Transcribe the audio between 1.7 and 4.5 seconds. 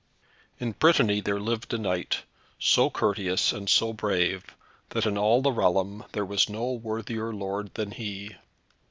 a knight, so courteous and so brave,